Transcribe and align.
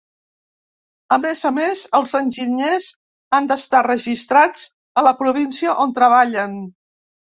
A 1.17 1.17
més 1.25 1.43
a 1.49 1.51
més, 1.57 1.83
els 1.99 2.13
enginyers 2.19 2.87
han 3.39 3.49
d'estar 3.53 3.83
registrats 3.91 4.65
a 5.03 5.05
la 5.09 5.13
província 5.21 5.77
on 5.85 5.95
treballen. 6.01 6.57